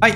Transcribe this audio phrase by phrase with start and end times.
[0.00, 0.14] はい。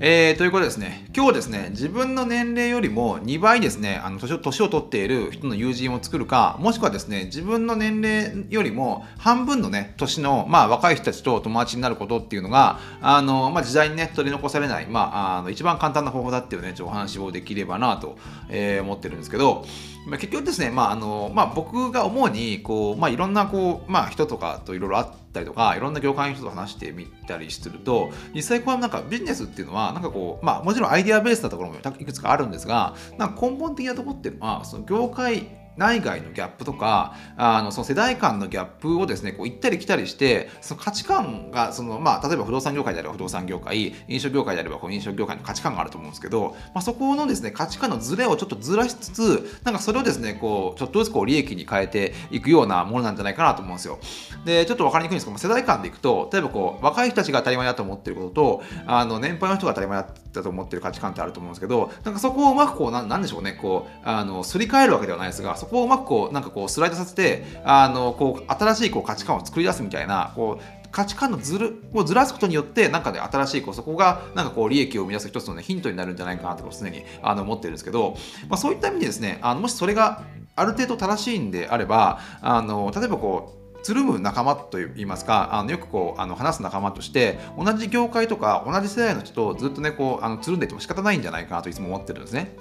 [0.00, 18.18] えー、ということですね、今日ですね、自分の年齢よりも2倍ですね、あの年を年を取っている人の友人を作るか、もしくはですね、自分の年齢よりも半分のね、年の、まあ、若い人たちと友達になることっていうのが、あの、まあ、時代にね、取り残されない、まあ、あの一番簡単な方法だっていうね、お話をできればなと、
[18.50, 19.64] えー、思ってるんですけど、
[20.06, 53.98] まあ、結局ですね、まああのまあ、僕が思うにこう、まあ、いろんなこう、まあ、人とかといろいろあったりとかいろんな業界の人と話してみたりすると実際こうなんかビジネスっていうのはなんかこう、まあ、もちろんアイデアベースなところもいくつかあるんですがなんか根本的なところっていうのはその業界内外のギャップとかあのその世代間のギャップをですねこう行ったり来たりしてその価値観がその、まあ、例えば不動産業界であれば不動産業界飲食業界であればこう飲食業界の価値観があると思うんですけど、まあ、そこのですね価値観のズレをちょっとずらしつつなんかそれをですねこうちょっとずつこう利益に変えていくようなものなんじゃないかなと思うんですよ。
[54.44, 78.16] でちょっと分かりにくいんですけど世代間でいくと例えばこう若い人たちが当たり前だと思ってることとあの年配の人が当たり前だと思ってる価値観ってあると思うんですけどなんかそこをうまくこうなんでしょうねこうあのすり替えるわけではないですがそこをうまくこうなんかこうスライドさせてあのこう新しいこう価値観を作り出すみたいなこう価値観のずるをずらすことによってなんか、ね、新しいこうそこがなんかこう利益を生み出す一つの、ね、ヒントになるんじゃないかなと常にあの思ってるんですけど、
[78.48, 80.22] まあ、そういった意味でですねあのもしそれが
[80.54, 92.56] ある程度正しいんであればあの例えばこうつるむ仲間といいますかあのよくこうあの話す仲間として同じ業界とか同じ世代の人とずっとねこうあのつるんでいても仕方ないんじゃないかなといつも思ってるんですね。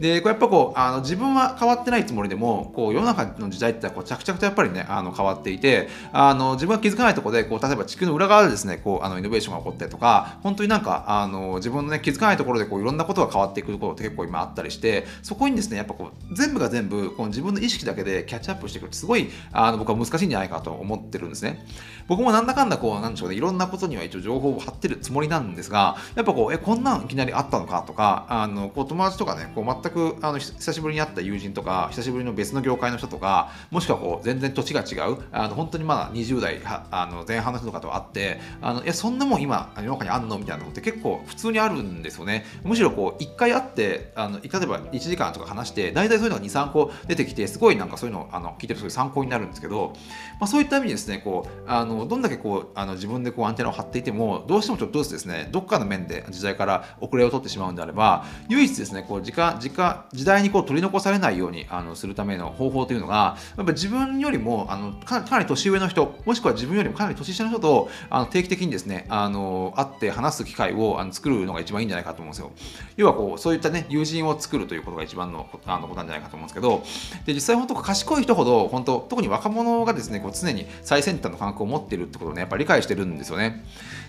[0.00, 21.64] でこうやっぱこうあの自分は変わってないつもりでもこう世の中の時代ってこう着々とやっぱりねあの変わっていてあの自分が気づかないところでこう例えば地球の裏側でですねこうあのイノベーションが起こったりとか本当になんかあの自分のね気づかないところでこういろんなことが変わっていくことって結構今あったりしてそこにですねやっぱこう全部が全部この自分の意識だけでキャッチアップしていくってすごいあの僕は難しいんじゃないかと思ってるんですね。
[22.08, 40.38] 僕もなんだかんだこう、なんでしょうね、いろんなことには一応情報を貼ってるつもりなんですが、やっぱこう、え、こんなんいきなりあったのかとか、あの、こう、友達とかね、こう、全く、あの、久しぶりに会った友人とか、久しぶりの別の業界の人とか、もしくはこう、全然土地が違う、あの、本当にまだ20代あの前半の人とかと会って、あの、いや、そんなもん今、世の中にあんの？
[40.38, 42.44] みたいなのって結構普通にあるんですよね。
[42.64, 49.92] むしろこう、1回会って、あの、例えば1時間とか話して、大体そういうのが2、3個出てきて、すごいなんかそういうのあの聞いてると参考になるんですけど、
[50.40, 72.52] まあ、そういった意味ですね、こう、あの、どんだけこうあの自分でこうアンテナを張っていてもどうしてもちょっとずつですねどっかの面で時代から遅れを取ってしまうんであれば唯一ですねこう時間時間時代にこう取り残されないようにあのするための方法というのがやっぱ自分よりもあのかなり年上の人もしくは自分よりもかなり年下の人とあの定期的にですねあの会って話す機会をあの作るのが一番いいんじゃないかと思うんですよ。
[72.96, 76.82] 要はこうそういったね友人を作るということが一番のあのことなんじゃないかと思うんですけど
[77.26, 83.64] で実際本当賢い人ほど本当特に若者がですねこう常に最先端の感覚を持っているってことをねやっぱり理解してるんですよね。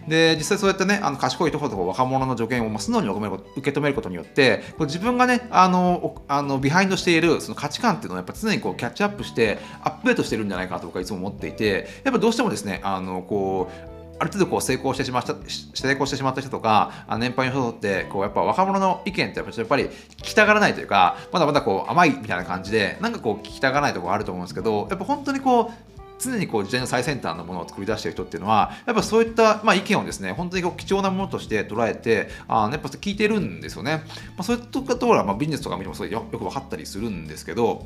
[0.08, 3.08] で実際そうやってねあの賢いところとか若者の助言を素直に
[3.56, 37.86] 受け止めることによってこう自分がねあのあのビハインドしているその価値観っていうのをやっぱ常にこうキャッチアップしてアップデートしてるんじゃないかと僕はいつも思っていてやっぱどうしてもですねあのこうある程度こう成功してしまった成功してしまった人とか年配の人ってこうやっぱ若者の意見ってやっぱり聞きたがらないというかまだまだこう甘いみたいな感じでなんかこう聞きたがらないところあると思うんですけどやっぱ本当にこう常にこう時代の最先端のものを作り出している人っていうのはやっぱそういった、まあ、意見をですね本当にこう貴重なものとして捉えてあやっぱ聞いてるんですよね、まあ、そういったところは、まあ、ビジネスとか見てもそれよく分かったりするんですけど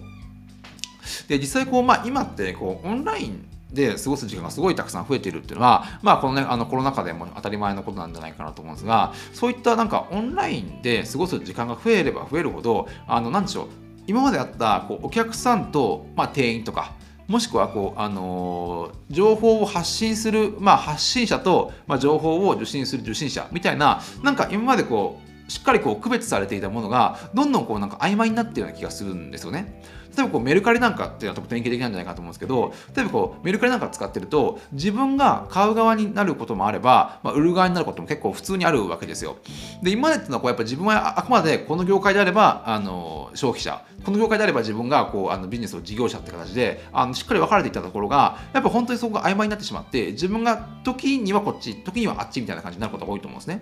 [1.28, 13.68] で実際こう、まあ、今ってこうオンラインで過ごす時間がすごいたくさん増えているっていうのは、まあ、このね、あのコロナ禍でも当たり前のことなんじゃないかなと思うんですが、そういったなんかオンラインで過ごす時間が増えれば増えるほど、あの、なんでしょう、
[14.08, 16.94] 今まであったこうお客さんと、まあ、店員とか、
[17.28, 29.82] もしくはこう、あのー、情報を発信する、まあ、発信者と、まあ、情報を受信する受信者みたいななんか今までこうしっかりこう区別されていたものがどんどんこうなんか曖昧になってるような気がするんですよね。
[30.16, 39.38] 例えばこうメルカリなんかっていうのは特典型的なんじゃないかと思うんですけど例えばこうメルカリなんか使ってると自分が買う側になることもあれば、まあ、売る側になることも結構普通にあるわけですよ。
[39.82, 53.62] で今までっていうのはこうやっぱ自分はあくまでこの業界であればあの消費者この業界であれば自分がこうあのビジネスの事業者って形であのしっかり分かれていったところがやっぱ本当にそこが曖昧になってしまって自分が時にはこっち時にはあっちみたいな感じになることが多いと思うんですね。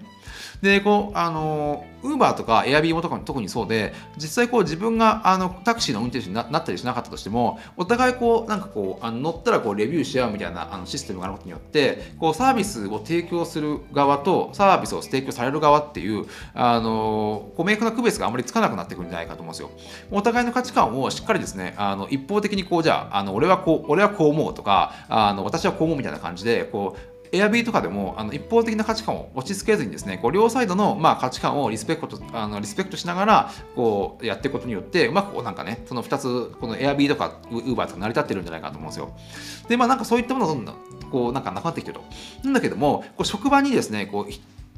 [0.61, 19.71] でこうあのウーバーとかエアビーもとか特にそうで実際こう自分があのタクシーの運転手になったりしなかったとしてもお互いこうなんかこうあの乗ったらこうレビューし合うみたいなあのシステムがあることによってこうサービスを提供する側とサービスを提供される側っていうあのこう明確な区別があまりつかなくなってくるんじゃないかと思うんですよ。
[20.11, 39.13] お互いの価値観をしっかりですねあの一方的にこうじゃああの俺はこう俺はこう思うとかあの私はこう思うみたいな感じでこうエアビーとかでもあの一方的な価値観を落ち着けずにですねこう両サイドの、まあ、価値観をリスペクトあのリスペクトしながらこうやっていくことによってうまくこうなんかねその2つこのエアビーとかウーバーとか成り立ってるんじゃないかと思うんですよ。
[39.67, 40.75] でまあなんかそういったものがどんどん
[41.11, 42.03] こうなんかなくなってきてると。
[42.43, 44.31] なんだけどもこう職場にですねこう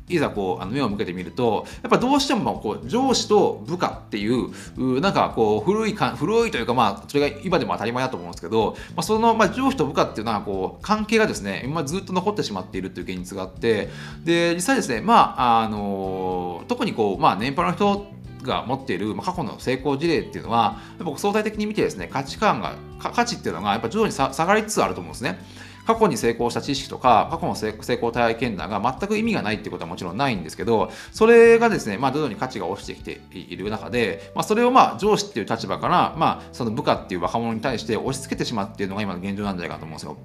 [0.09, 13.89] いざこうあの目を向けてみるとやっぱどうしてもこう上司と部下っていうなんかこう古いか古いというかまあそれが今でも当たり前だと思うんですけど、まあ、そのまあ上司と部下っていうのはこう関係がですね今ずっと残ってしまっているという現実があって
[14.23, 18.07] で実際ですねまああの特にこうまあ年配の人
[18.43, 25.39] が持っている過去の成功事例っていうのはやっぱ相対的に見てですね価値観が価値っていうのがやっぱ徐々に下がりつつあると思うんですね。
[25.87, 40.17] 過去に成功した知識とか過去の成功体験談が全く意味がないってことはもちろんないんですけどそれがですね、まあ、徐々に価値が落ちてきている中で、まあ、それをまあ上司っていう立場から、まあ、その部下っていう若者に対して押し付けてしまうっていうのが今の現状なんじゃないかと思うんですよ。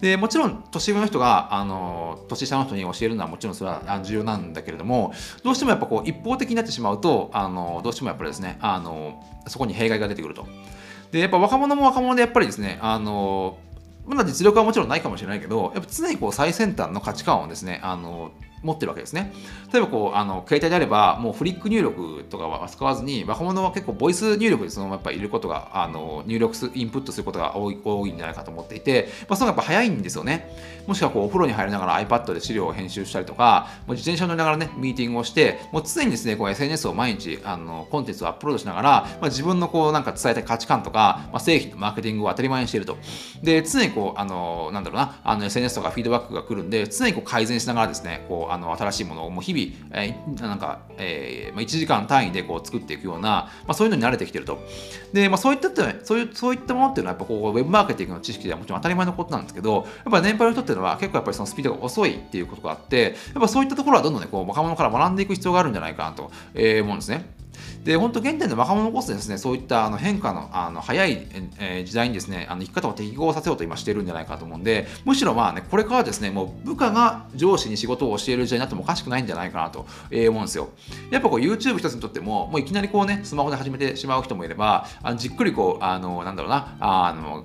[0.00, 5.12] でもちろん年上の人があの年下の人に教えるのはもちろんそれは重要なんだけれども
[5.44, 10.46] どうしてもやっぱこう一方的になってしまうとあのどうしてもやっぱりですねあのそこに弊害が出てくると。
[11.12, 13.58] でやっぱ若者も若者でやっぱりですねあの
[14.06, 18.32] まだ実力はもちろんないかもしれないけど、やっぱ常にこう最先端の価値観をですね、あの
[18.62, 19.32] 持ってるわけですね。
[19.72, 30.50] 例えばこうあの携帯であればもうフリック入力とかは使わずに若者は結構ボイス入力でそのままやっぱ入れることがあの入力すインプットすることが多い多いんじゃないかと思っていて、まあ、そのやっぱ早いんですよね。
[30.86, 42.96] もしくはこうお風呂に入りながら iPad で資料を編集したりとかもう自転車乗りながらねミーティングをしてもう常にですねこう SNS を毎日あのコンテンツをアップロードしながら、まあ、自分のこうなんか伝えたい価値観とか、まあ、製品のマーケティングを当たり前にしていると。
[43.42, 54.58] で常にこうあのなんだろうなあの SNS とかフィードバックが来るんで常にこう改善しながらですねこうあの新しいものをもう日々、えー、なんか、えーまあ、1時間単位でこう作っていくような、まあ、そういうのに慣れてきてると。
[55.12, 55.70] で、まあ、そういった
[56.04, 67.41] そういうそういったものっていうのはやっぱこうウェブマーケティングの知識ではもちろん当たり前のことなんですけど、やっぱ年配の人っていうのは結構やっぱりそのスピードが遅いっていうことがあって、やっぱそういったところはどんどんね、こう若者から学んでいく必要があるんじゃないかなと、えー、思うんですね。
[67.84, 71.26] で本当現代の若者こそですねそういったあの変化のあの早い、
[71.58, 80.70] え、時代にですねあの生き方を適合させようと今してるんじゃないかと思うんでむしろまあねこれからですねもう部下が上司に仕事を教える時代になってもおかしくないんじゃないかなと、え、思うんですよ。
[81.10, 87.44] やっぱこう YouTube 一つにとってももういきなりこうねスマホで始めてしまう人もいればあのじっくりこうあのなんだろうなあの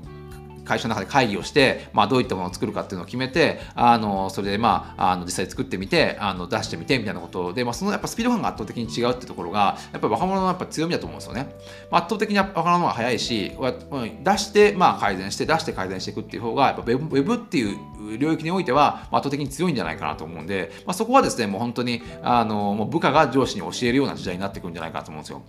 [0.67, 11.55] 会社の中で会議をして、まあ、どういったものを作るかっていうのを決めてあのそれで、まあ、あの実際作ってみてあの出してみてみたいなことで、まあ、そのやっぱスピード感が圧倒的に違うってところがやっぱ若者のやっぱ強みだと思うんですよね。
[11.89, 13.51] まあ、圧倒的に若者の方が早いし
[14.23, 25.41] 出してまあ改善して出して改善していくっていう方がやっぱウェブっていう領域においては圧倒的に強いんじゃないかなと思うんで、まあ、そこはですねもう本当にあのもう部下が上司に教えるような時代になってくるんじゃないかと思うんですよ。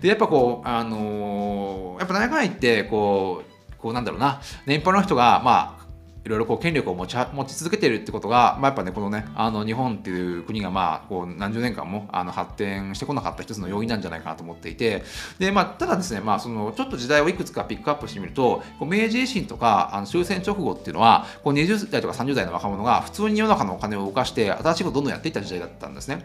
[0.00, 3.49] でやっぱこうあのやっぱ何回ってこう
[3.80, 4.40] こうなんだろうな。
[4.66, 5.79] 年配の人がまあ
[6.24, 15.02] いろいろこう権力を持ち持ち続けているってことが、まあ、やっぱねこのねあの日本っていう国がまあこう何十年間もあの発展してこなかった一つの要因なんじゃないかなと思っていて
[15.38, 26.24] で、まあ、ただですね、まあ、そのちょっと時代をいくつかピックアップしてみるとこう明治維新とかあの終戦直後っていうのはこう20代とか30代の若者が普通に世の中のお金を動かして新しいことをどんどんやっていった時代だったんですね。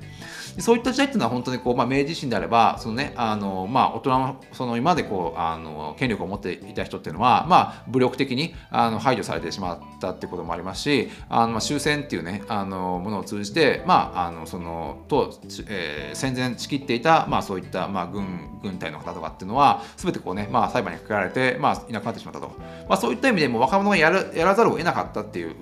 [0.56, 15.34] でそういった時代っていうのは本当にこう、まあ、明治維新であればその、ねあのまあ、大人のその今までこうあの権力を持っていた人っていうのは、まあ、武力的にあの排除されてしまったってこともありますしあの、終戦っていうねあのものを通じて、まあ、あのそのと、
[15.68, 22.50] えー、戦前仕切っていた、まあ、そういった、まあ、軍軍隊の方とかっていうのは全てこうね、まあ、裁判にかけられて、まあ、いなくなってしまったと、
[22.90, 25.56] まあ、そういった意味でも若者がやるやらざるを得なかったっていう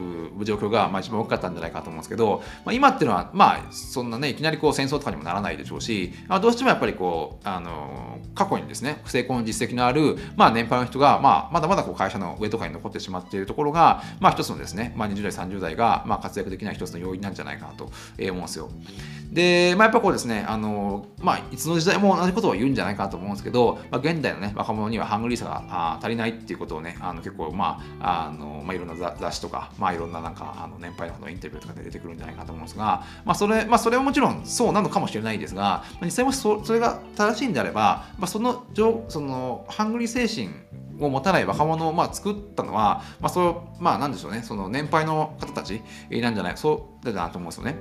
[0.44, 18.70] 状況が、まあ、一番大きかったんじゃないかと思うんですけど、まあ、今っていうのは、まあ、そんなねいきなりこう戦争とかにもならないでしょうし、あ、どうしてもやっぱりこうあの過去にですね成功の実績のある、まあ、年配の人が、まあ、まだまだこう会社の上とかに残ってしまっているところが、まあ、一つのですね、まあ、20代30代が、まあ、活躍できない一つの要因なんじゃないかなと思うんですよ。
[19.32, 38.66] で、まあ、やっぱこうですね、あのまあ、いつの時代も同じことを言うんじゃないかなと思うんですけど、まあ、現代の、ね、若者にはハングリーさがあ足りないっていうことをね、あの結構、まああのまあ、いろんな雑誌とか、まあ、いろんななんかあの年配ののインタビューとかで出てくるんじゃないかと思うんですが、まあ、それまあ、それはもちろんそうなのかもしれないですが、実際もそそれが正しいんであれば、まあ、その
[39.08, 40.54] そのハングリー精神
[41.08, 47.78] を持たない若者をまあ作ったのは、まあ、そうまあなんでしょうねその年配の方たちなんじゃないそうだなと思うんですよね。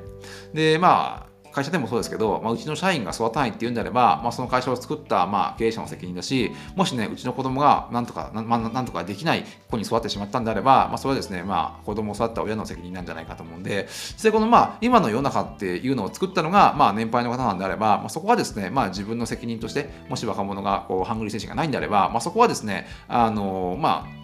[0.54, 24.22] でまあ会社でもそうですけど、まあ、うちの社員が育たないっていうんであれば、まあ、その会社を作った、まあ、経営者の責任だし、もしね、うちの子供がなんとか、なまあ、なんとかできない子に育ってしまったんであれば、まあ、それはですね、まあ、子供を育った親の責任なんじゃないかと思うんで、実際この、まあ、今の世の中っていうのを作ったのが、まあ、年配の方なんであれば、まあ、そこはですね、まあ、自分の責任として、もし若者がこうハングリー精神がないんであれば、まあ、そこはですね、あの、まあ、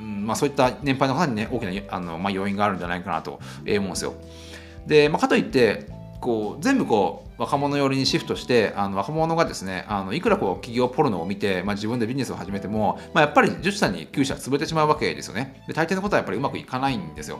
[0.00, 4.14] まあ、そういった年配の方にね大きなあの、まあ、要因があるんじゃないかなと思うんですよ。
[4.86, 15.62] で、まあ、かといってこう全部こう若者寄りにシフトしてあの若者がですねあのいくらこう企業ポルノを見て、まあ、自分でビジネスを始めても、まあ、やっぱり10社に9社潰れてしまうわけですよね。
[15.68, 17.38] で大抵のことはやっぱりうまくいかないんですよ。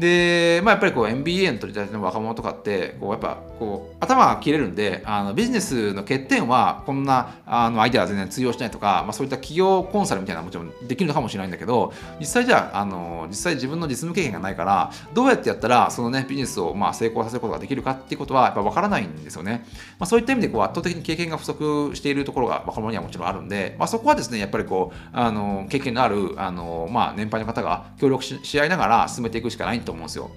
[0.00, 19.66] で、まあ、やっぱりこう MBA の取り立ての若者とかってこうやっぱこう頭が切れるんであのビジネスの欠点はこんなあのアイデアは全然通用しないとか、まあ、そういった企業コンサルみたいなのはもちろんできるのかもしれないんだけど実際じゃああの実際自分の実務経験がないからどうやってやったらそのねビジネスをまあ成功させることができるかっていうことはやっぱ分からないんですよね、
[19.98, 30.30] まあ、そういった意味でこう圧倒的に経験が不足しているところが若者にはもちろんあるんで、まあ、そこはですねやっぱりこうあの経験のあるあの、まあ、年配の方が協力し合いながら進めていくしかないとと思うんですよ。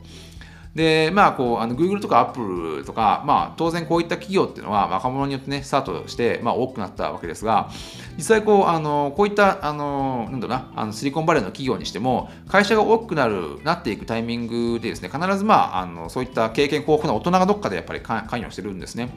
[0.76, 7.70] で、まあ、こう、あの、Google とか Apple とか、まあ、当然こういった企業っていうのは若者によってね、スタートして、まあ、多くなったわけですが、
[8.18, 19.10] 実際こう、あの、こういった、あの、なんだろうな、あの、シリコンバレーの企業にしても、会社が大きくなる、なっていくタイミングでですね、必ず、まあ、あの、そういった経験豊富な大人がどっかでやっぱり関与してるんですね。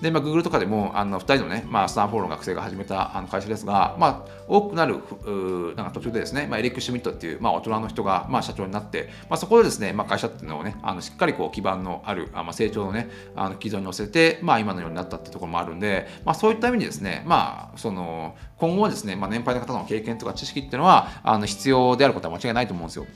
[0.00, 23.06] で、まあ、Google とかでも、あの、2人のね、まあ、スタンフォードの学生が始めたあの会社ですが、まあ、多くなる、うなんか途中でですね、まあ、エリック・シュミットっていう、まあ、大人の人が、まあ、社長になって、まあ、そこでですね、まあ、会社っていうのをね、あのしっかりこう基盤のある、あまあ、成長のね、あの基準に乗せて、まあ、今のようになったっていうところもあるんで、まあ、そういった意味でですね、まあ、その、今後はですね、まあ、年配の方の経験とか知識っていうのは、あの必要であることは間違いないと思うんですよ。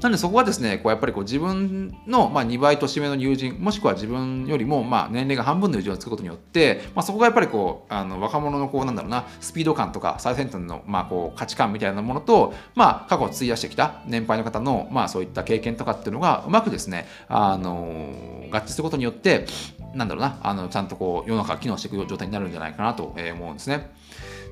[0.00, 19.46] なので、そこはですね、こうやっぱりこう自分の、まあ、2倍年上の友人、もしくは自分よりも、まあ、年齢が半分の友人を作ることによって、まあ、そこがやっぱりこう、あの若者のこう、なんだろうな、スピード感とか最先端の、まあ、こう価値観みたいなものと、まあ、過去を費やしてきた年配の方の、まあ、そういった経験とかっていうのがうまくですね、あの合致することによって
[19.94, 23.90] なんだろうなあのちゃんとこう世の中が機能していく状態になるんじゃないかなと思うんですね。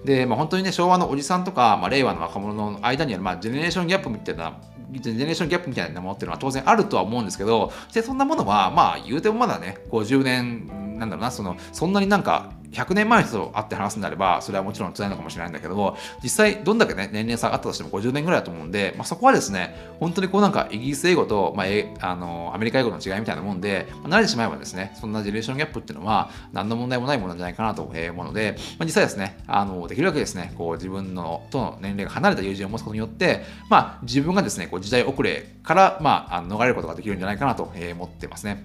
[0.04, 4.58] で、まあ、本当にね昭和のおじさんとか、まあ、令和の若者の間にある、まあ、ジェネレーションギャップみたいな
[4.92, 21.66] ジェネレーションギャップみたいなものっていうのは当然あるとは思うんですけどでそんなものはまあ言うてもまだね50年なんだろうなそのそんなになんか100年前の人と会って話すんであれば、それはもちろん辛いのかもしれないんだけども、実際どんだけね、年齢差があったとしても50年ぐらいだと思うんで、まあ、そこはですね、本当にこうなんかイギリス英語と、まあ、
[22.00, 38.64] あのアメリカ英語の違いみたいなもんで、まあ、慣れてしまえばですね、そんなジェネレーションギャップっていうのは何の問題もないものなんじゃないかなと思うので、まあ、実際ですね、あのできるだけですね、こう自分のとの年齢が離れた友人を持つことによって、まあ、自分がですね、こう時代遅れから、まあ、逃れることができるんじゃないかなと思ってますね。